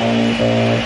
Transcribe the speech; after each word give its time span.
Hola, 0.00 0.80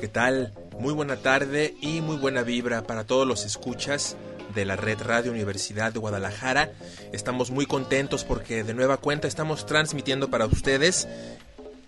¿qué 0.00 0.08
tal? 0.08 0.54
Muy 0.78 0.94
buena 0.94 1.16
tarde 1.16 1.74
y 1.82 2.00
muy 2.00 2.16
buena 2.16 2.42
vibra 2.42 2.84
para 2.84 3.04
todos 3.04 3.26
los 3.26 3.44
escuchas 3.44 4.16
de 4.54 4.64
la 4.64 4.76
Red 4.76 5.02
Radio 5.02 5.32
Universidad 5.32 5.92
de 5.92 5.98
Guadalajara. 5.98 6.72
Estamos 7.12 7.50
muy 7.50 7.66
contentos 7.66 8.24
porque 8.24 8.64
de 8.64 8.72
nueva 8.72 8.96
cuenta 8.96 9.28
estamos 9.28 9.66
transmitiendo 9.66 10.30
para 10.30 10.46
ustedes 10.46 11.06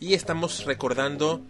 y 0.00 0.12
estamos 0.12 0.66
recordando 0.66 1.40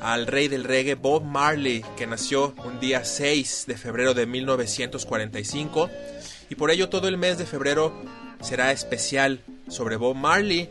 al 0.00 0.26
rey 0.26 0.48
del 0.48 0.64
reggae 0.64 0.94
Bob 0.94 1.22
Marley 1.22 1.84
que 1.96 2.06
nació 2.06 2.54
un 2.64 2.80
día 2.80 3.04
6 3.04 3.64
de 3.66 3.76
febrero 3.76 4.14
de 4.14 4.26
1945 4.26 5.90
y 6.48 6.54
por 6.54 6.70
ello 6.70 6.88
todo 6.88 7.08
el 7.08 7.18
mes 7.18 7.38
de 7.38 7.46
febrero 7.46 7.94
será 8.40 8.72
especial 8.72 9.40
sobre 9.68 9.96
Bob 9.96 10.16
Marley. 10.16 10.68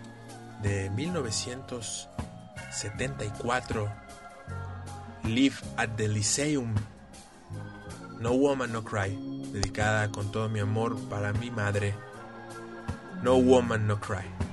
de 0.62 0.90
1974, 0.90 3.88
Live 5.22 5.54
at 5.76 5.90
the 5.90 6.08
Lyceum, 6.08 6.74
No 8.18 8.32
Woman 8.32 8.72
No 8.72 8.82
Cry, 8.82 9.16
dedicada 9.52 10.10
con 10.10 10.32
todo 10.32 10.48
mi 10.48 10.58
amor 10.58 10.98
para 11.08 11.32
mi 11.32 11.52
madre, 11.52 11.94
No 13.22 13.36
Woman 13.36 13.86
No 13.86 14.00
Cry. 14.00 14.49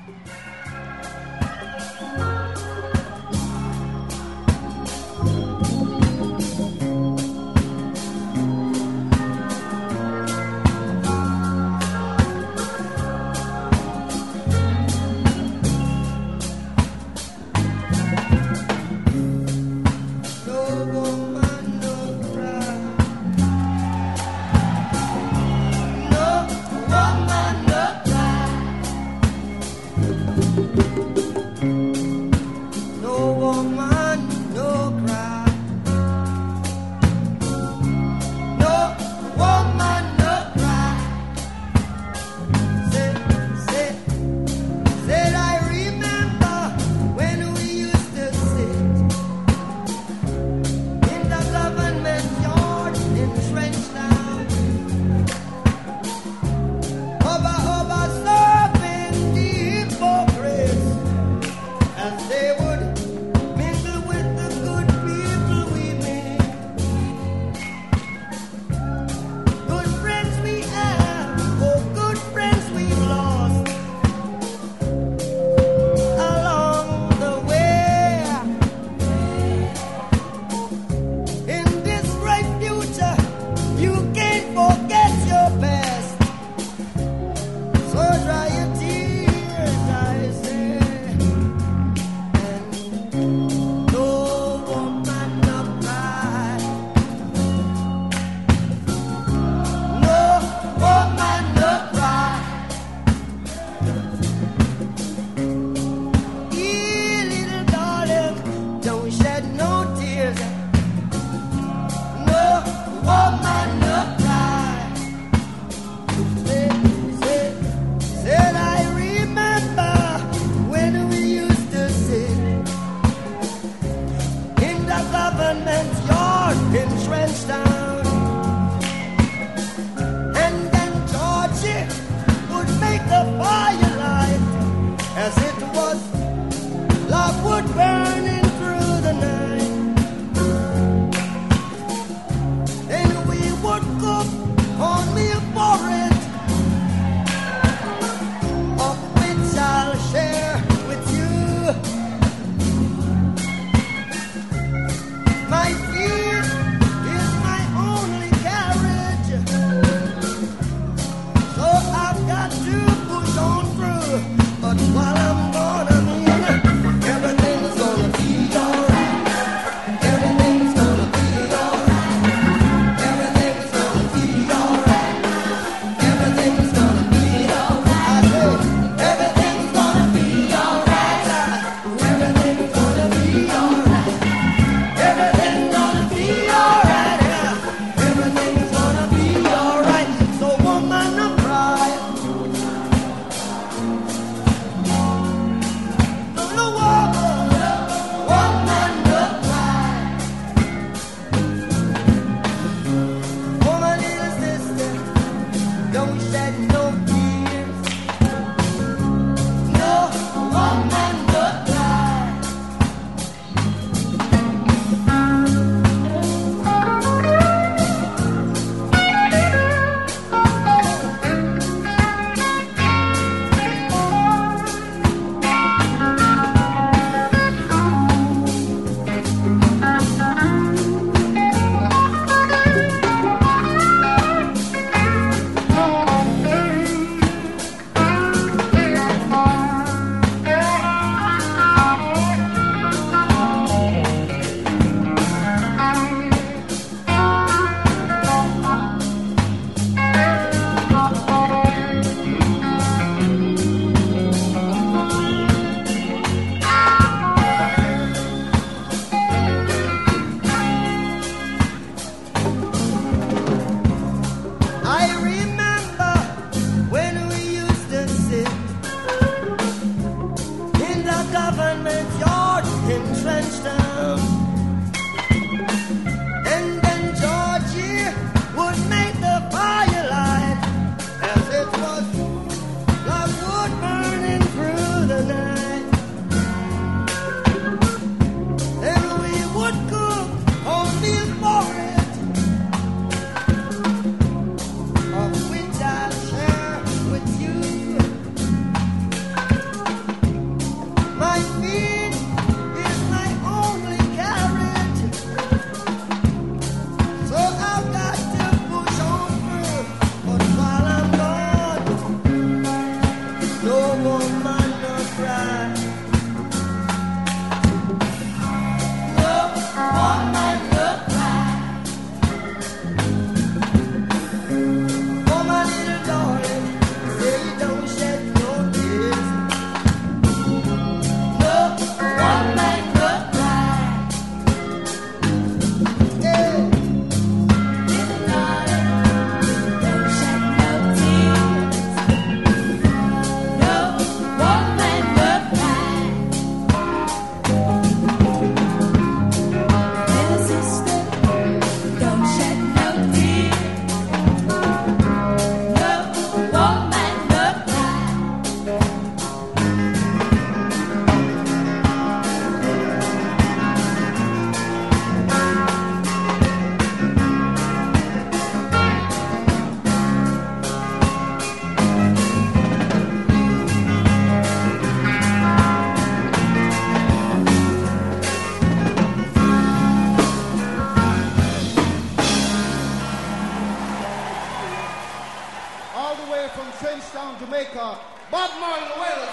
Jamaica. 387.40 388.00
Bob 388.30 388.52
Marley 388.60 388.92
Wailers, 389.00 389.30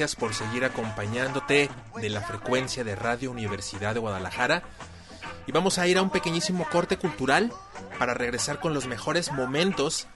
gracias 0.00 0.16
por 0.18 0.32
seguir 0.32 0.64
acompañándote 0.64 1.68
de 2.00 2.08
la 2.08 2.22
frecuencia 2.22 2.84
de 2.84 2.96
Radio 2.96 3.30
Universidad 3.30 3.92
de 3.92 4.00
Guadalajara. 4.00 4.62
Y 5.46 5.52
vamos 5.52 5.76
a 5.76 5.86
ir 5.86 5.98
a 5.98 6.02
un 6.02 6.08
pequeñísimo 6.08 6.66
corte 6.72 6.96
cultural 6.96 7.52
para 7.98 8.14
regresar 8.14 8.60
con 8.60 8.72
los 8.72 8.86
mejores 8.86 9.30
momentos 9.30 10.06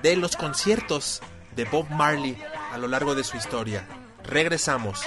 de 0.00 0.16
los 0.16 0.34
conciertos 0.34 1.20
de 1.54 1.66
Bob 1.66 1.90
Marley 1.90 2.42
a 2.72 2.78
lo 2.78 2.88
largo 2.88 3.14
de 3.14 3.22
su 3.22 3.36
historia. 3.36 3.86
Regresamos. 4.24 5.02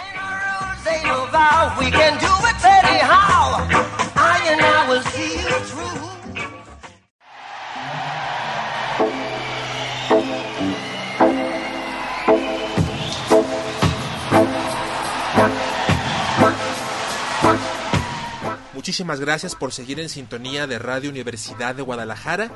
Muchísimas 18.81 19.19
gracias 19.19 19.53
por 19.53 19.71
seguir 19.73 19.99
en 19.99 20.09
sintonía 20.09 20.65
de 20.65 20.79
Radio 20.79 21.11
Universidad 21.11 21.75
de 21.75 21.83
Guadalajara. 21.83 22.49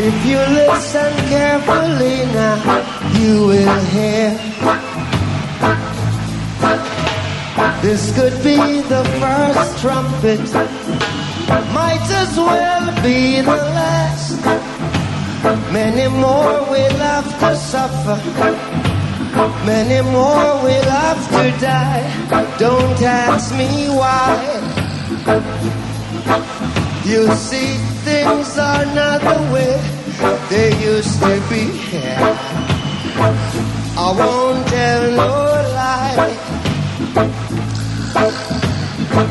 If 0.01 0.15
you 0.25 0.39
listen 0.39 1.13
carefully 1.27 2.25
now, 2.31 2.63
you 3.19 3.47
will 3.51 3.81
hear. 3.91 4.31
This 7.83 8.15
could 8.15 8.37
be 8.45 8.57
the 8.83 9.03
first 9.19 9.81
trumpet, 9.83 10.39
might 11.75 12.07
as 12.23 12.37
well 12.37 13.03
be 13.03 13.41
the 13.41 13.61
last. 13.75 14.39
Many 15.73 16.07
more 16.07 16.63
will 16.71 16.99
have 17.03 17.29
to 17.41 17.57
suffer. 17.57 18.19
Many 19.67 20.01
more 20.13 20.63
will 20.63 20.91
have 21.03 21.23
to 21.31 21.51
die. 21.61 22.07
Don't 22.59 23.03
ask 23.03 23.53
me 23.57 23.89
why. 23.89 24.69
You 27.09 27.27
see, 27.33 27.73
things 28.05 28.59
are 28.59 28.85
not 28.85 29.23
the 29.23 29.41
way 29.51 29.81
they 30.51 30.77
used 30.85 31.19
to 31.23 31.41
be. 31.49 31.65
I 33.97 34.13
won't 34.19 34.69
tell 34.69 35.11
no 35.13 35.33
lie. 35.73 36.17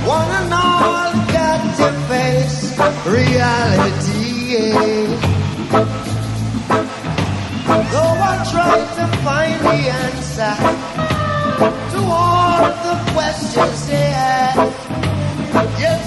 One 0.07 0.31
and 0.39 0.53
all 0.53 1.13
got 1.37 1.61
to 1.77 1.89
face 2.09 2.59
reality. 3.05 4.73
Though 7.93 8.17
I 8.25 8.35
try 8.51 8.77
to 8.97 9.05
find 9.21 9.57
the 9.61 9.79
answer 10.01 10.55
to 11.93 11.99
all 12.09 12.73
the 12.87 12.95
questions 13.13 13.87
they 13.87 14.09
ask, 14.17 14.57
yes, 15.77 16.06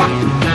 fucking 0.00 0.49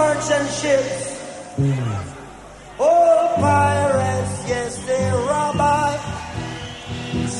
Merchant 0.00 0.48
ships. 0.60 1.00
All 2.78 3.22
pirates, 3.46 4.36
yes, 4.52 4.72
they 4.88 5.06
rob 5.28 5.60
I. 5.60 5.90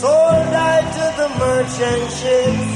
Sold 0.00 0.52
I 0.72 0.76
to 0.96 1.06
the 1.20 1.28
merchant 1.44 2.06
ships. 2.18 2.72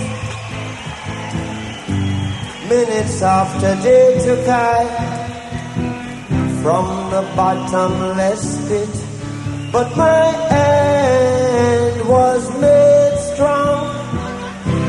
Minutes 2.73 3.17
after 3.39 3.73
they 3.87 4.05
took 4.27 4.47
I 4.49 4.81
from 6.63 6.87
the 7.15 7.23
bottomless 7.37 8.45
pit. 8.69 8.95
But 9.75 9.89
my 9.97 10.27
end 10.51 12.09
was 12.09 12.43
made 12.65 13.17
strong 13.31 13.79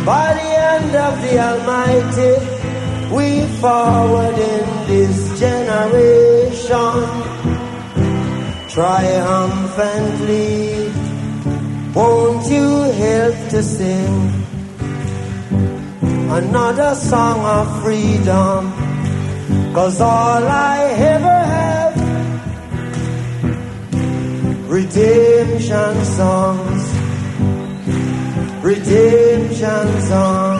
by 0.09 0.27
the 0.39 0.49
hand 0.61 0.93
of 1.07 1.13
the 1.23 1.33
Almighty. 1.49 2.54
We 3.11 3.45
forward 3.61 4.37
in 4.37 4.87
this 4.87 5.39
generation 5.39 7.01
triumphantly. 8.69 10.91
Won't 11.93 12.47
you 12.51 12.67
help 13.03 13.35
to 13.51 13.63
sing 13.63 14.31
another 16.39 16.95
song 16.95 17.39
of 17.45 17.81
freedom? 17.83 18.73
Cause 19.73 20.01
all 20.01 20.43
I 20.43 20.77
ever 21.13 21.39
have 21.53 21.95
redemption 24.69 26.05
songs, 26.05 26.83
redemption 28.63 30.01
songs. 30.01 30.54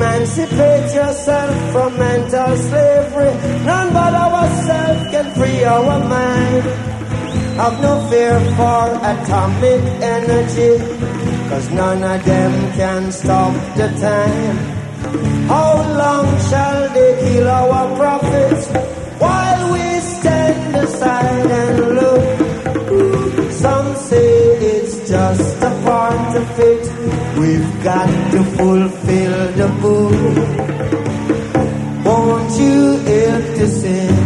Emancipate 0.00 0.94
yourself 0.94 1.72
from 1.72 1.98
mental 1.98 2.56
slavery. 2.56 3.34
None 3.66 3.92
but 3.92 4.14
ourselves 4.14 5.10
can 5.10 5.26
free 5.34 5.62
our 5.62 5.98
mind. 6.08 6.64
Have 7.60 7.78
no 7.82 8.08
fear 8.08 8.40
for 8.56 8.96
atomic 9.12 9.82
energy, 10.00 10.78
cause 11.50 11.68
none 11.72 12.02
of 12.02 12.24
them 12.24 12.72
can 12.72 13.12
stop 13.12 13.52
the 13.76 13.88
time. 14.00 14.56
How 15.48 15.74
long 15.92 16.26
shall 16.48 16.88
they 16.94 17.12
kill 17.20 17.48
our 17.48 17.94
prophets 17.98 18.68
while 19.20 19.72
we 19.74 20.00
stand 20.00 20.76
aside 20.76 21.50
and 21.50 21.94
look? 21.96 22.39
We've 27.50 27.82
got 27.82 28.06
to 28.06 28.44
fulfill 28.44 29.36
the 29.60 29.68
book. 29.82 30.14
Won't 32.06 32.52
you 32.60 32.98
help 33.10 33.44
to 33.58 33.66
sing 33.66 34.18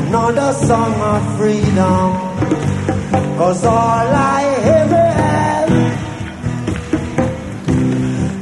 another 0.00 0.52
song 0.52 0.94
of 1.12 1.22
freedom? 1.38 2.08
Cause 3.38 3.64
all 3.64 4.08
I 4.36 4.42
ever 4.80 5.06
had 5.22 5.68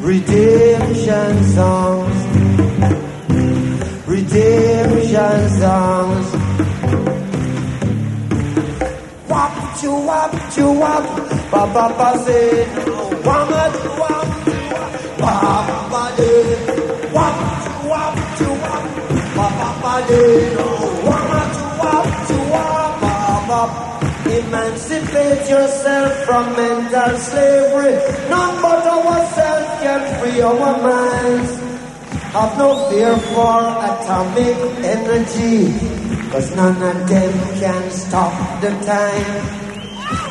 redemption 0.02 1.44
songs, 1.54 2.18
redemption 4.08 5.48
songs. 5.60 6.35
Wap 9.86 9.92
chu 9.94 10.06
wap 10.08 10.32
chu 10.54 10.66
wap, 10.80 11.04
ba 11.52 11.62
ba 11.74 11.84
ba 11.98 12.08
say, 12.24 12.66
wama 13.22 13.62
chu 13.78 13.90
wap 14.02 14.28
ba 15.22 15.34
ba 15.92 16.02
de, 16.16 16.30
wap 17.14 17.36
chu 18.36 18.48
wap 18.62 18.84
ba 19.36 19.46
ba 19.58 19.70
ba 19.82 19.94
de, 20.08 20.22
wama 21.06 21.42
chu 22.26 22.38
wap 22.50 23.00
ba 23.00 23.14
ba. 23.48 23.60
Emancipate 24.38 25.48
yourself 25.48 26.12
from 26.24 26.44
mental 26.56 27.16
slavery. 27.18 27.94
None 28.28 28.56
but 28.62 28.82
ourselves 28.90 29.70
can 29.82 30.02
free 30.18 30.40
our 30.42 30.74
minds. 30.82 31.52
Have 32.34 32.58
no 32.58 32.90
fear 32.90 33.16
for 33.30 33.60
atomic 33.86 34.58
energy, 34.82 35.70
cause 36.30 36.50
none 36.56 36.82
of 36.82 37.08
them 37.08 37.32
can 37.60 37.90
stop 37.92 38.34
the 38.60 38.70
time. 38.82 39.55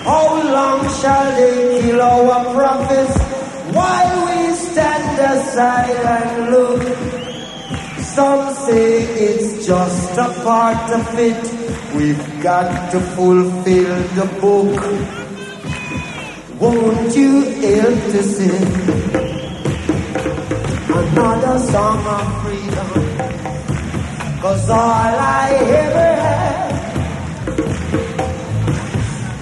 How 0.06 0.28
long 0.58 0.82
shall 1.02 1.28
they 1.36 1.82
kill 1.82 2.02
our 2.02 2.54
prophets 2.54 3.18
while 3.78 4.14
we 4.28 4.54
stand 4.54 5.20
aside 5.34 5.98
and 6.16 6.52
look? 6.52 6.82
Some 8.16 8.54
say 8.66 9.02
it's 9.28 9.66
just 9.66 10.18
a 10.18 10.30
part 10.44 10.92
of 11.00 11.06
it. 11.18 11.42
We've 11.96 12.26
got 12.44 12.92
to 12.92 13.00
fulfill 13.16 13.96
the 14.20 14.28
book. 14.40 14.80
Won't 16.62 17.16
you 17.16 17.42
help 17.42 18.00
to 18.14 18.22
sing 18.24 18.66
another 21.02 21.58
song 21.72 22.00
of 22.16 22.26
freedom? 22.44 22.90
Cause 24.42 24.70
all 24.70 24.78
I 24.78 25.50
ever 25.84 26.22
had, 26.22 26.45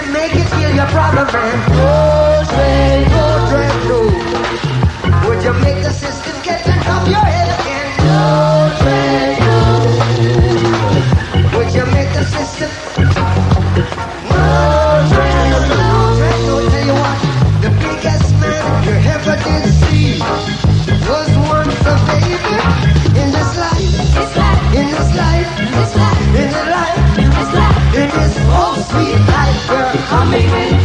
to 0.04 0.12
make 0.12 0.34
you 0.34 0.44
feel 0.44 0.74
your 0.74 0.86
problem 0.86 1.26
and 1.28 1.60
goes 1.72 2.48
way, 2.56 3.04
goes. 3.10 3.50
Would 5.26 5.44
you 5.44 5.52
make 5.54 5.82
the 5.82 5.92
system 5.92 6.42
get 6.42 6.66
on 6.68 6.78
top 6.82 7.08
your 7.08 7.16
head? 7.16 7.69
coming 30.20 30.44
in. 30.44 30.79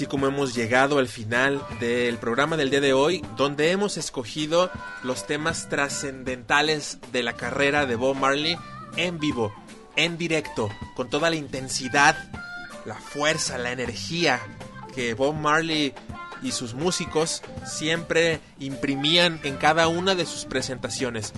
Así 0.00 0.06
como 0.06 0.26
hemos 0.26 0.54
llegado 0.54 0.98
al 0.98 1.08
final 1.08 1.62
del 1.78 2.16
programa 2.16 2.56
del 2.56 2.70
día 2.70 2.80
de 2.80 2.94
hoy, 2.94 3.22
donde 3.36 3.70
hemos 3.70 3.98
escogido 3.98 4.70
los 5.02 5.26
temas 5.26 5.68
trascendentales 5.68 6.96
de 7.12 7.22
la 7.22 7.34
carrera 7.34 7.84
de 7.84 7.96
Bob 7.96 8.16
Marley 8.16 8.56
en 8.96 9.18
vivo, 9.18 9.52
en 9.96 10.16
directo, 10.16 10.70
con 10.96 11.10
toda 11.10 11.28
la 11.28 11.36
intensidad, 11.36 12.16
la 12.86 12.94
fuerza, 12.94 13.58
la 13.58 13.72
energía 13.72 14.40
que 14.94 15.12
Bob 15.12 15.34
Marley 15.34 15.92
y 16.42 16.52
sus 16.52 16.72
músicos 16.72 17.42
siempre 17.66 18.40
imprimían 18.58 19.38
en 19.42 19.58
cada 19.58 19.86
una 19.88 20.14
de 20.14 20.24
sus 20.24 20.46
presentaciones. 20.46 21.34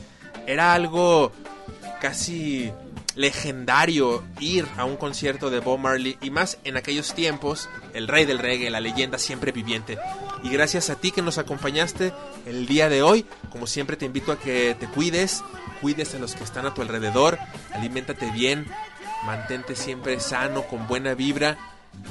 Era 0.46 0.72
algo 0.72 1.32
casi 2.00 2.72
legendario 3.14 4.22
ir 4.40 4.66
a 4.76 4.84
un 4.84 4.96
concierto 4.96 5.50
de 5.50 5.60
Bob 5.60 5.78
Marley 5.78 6.16
y 6.20 6.30
más 6.30 6.58
en 6.64 6.76
aquellos 6.76 7.14
tiempos, 7.14 7.68
el 7.94 8.08
rey 8.08 8.24
del 8.24 8.38
reggae, 8.38 8.70
la 8.70 8.80
leyenda 8.80 9.18
siempre 9.18 9.52
viviente. 9.52 9.98
Y 10.42 10.50
gracias 10.50 10.90
a 10.90 10.96
ti 10.96 11.12
que 11.12 11.22
nos 11.22 11.38
acompañaste 11.38 12.12
el 12.46 12.66
día 12.66 12.88
de 12.88 13.02
hoy, 13.02 13.26
como 13.50 13.66
siempre 13.66 13.96
te 13.96 14.06
invito 14.06 14.32
a 14.32 14.38
que 14.38 14.76
te 14.78 14.86
cuides, 14.86 15.42
cuides 15.80 16.14
a 16.14 16.18
los 16.18 16.34
que 16.34 16.44
están 16.44 16.66
a 16.66 16.74
tu 16.74 16.82
alrededor, 16.82 17.38
aliméntate 17.72 18.30
bien, 18.30 18.66
mantente 19.24 19.76
siempre 19.76 20.18
sano, 20.20 20.62
con 20.62 20.86
buena 20.86 21.14
vibra 21.14 21.58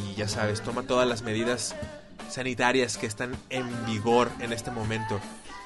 y 0.06 0.16
ya 0.16 0.28
sabes, 0.28 0.62
toma 0.62 0.84
todas 0.84 1.08
las 1.08 1.24
medidas 1.24 1.76
sanitarias 2.30 2.97
que 2.97 3.08
están 3.08 3.36
en 3.49 3.68
vigor 3.86 4.32
en 4.39 4.54
este 4.54 4.72
momento. 4.72 5.20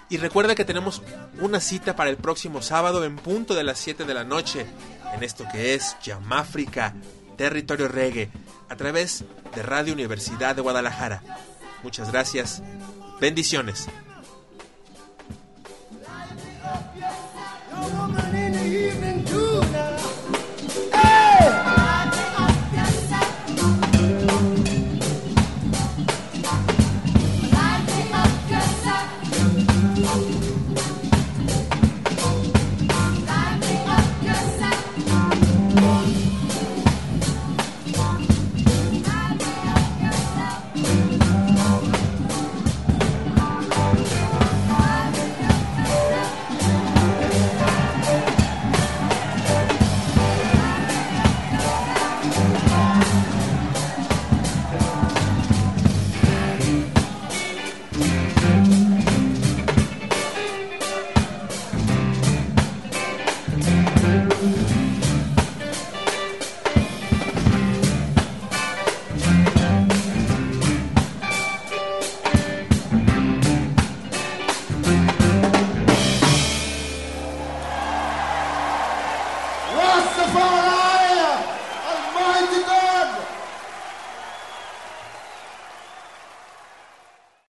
Y 0.10 0.18
recuerda 0.18 0.54
que 0.54 0.66
tenemos 0.66 1.02
una 1.42 1.60
cita 1.60 1.96
para 1.96 2.12
el 2.12 2.18
próximo 2.18 2.62
sábado 2.62 3.06
en 3.06 3.16
punto 3.16 3.56
de 3.56 3.64
las 3.64 3.80
7 3.80 4.06
de 4.06 4.14
la 4.14 4.24
noche 4.24 4.68
en 5.16 5.24
esto 5.24 5.46
que 5.52 5.74
es 5.74 5.96
Yamáfrica, 6.04 6.94
territorio 7.38 7.88
reggae, 7.88 8.30
a 8.70 8.76
través 8.76 9.24
de 9.56 9.64
Radio 9.64 9.94
Universidad 9.94 10.56
de 10.56 10.62
Guadalajara. 10.62 11.22
Muchas 11.84 12.12
gracias. 12.12 12.62
Bendiciones. 13.20 13.88